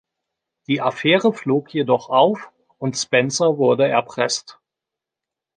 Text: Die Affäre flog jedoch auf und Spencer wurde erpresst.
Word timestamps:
Die 0.65 0.81
Affäre 0.81 1.31
flog 1.31 1.71
jedoch 1.71 2.09
auf 2.09 2.51
und 2.79 2.97
Spencer 2.97 3.59
wurde 3.59 3.87
erpresst. 3.87 4.59